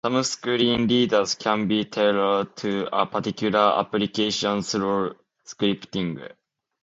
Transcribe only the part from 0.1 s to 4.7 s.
screen readers can be tailored to a particular application